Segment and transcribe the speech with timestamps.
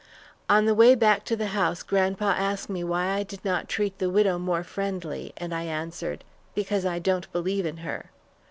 [0.49, 4.09] On the way back to the house grandpa asked why I did not treat the
[4.09, 6.23] widow more friendly, and I answered,
[6.55, 8.09] "Because I don't believe in her."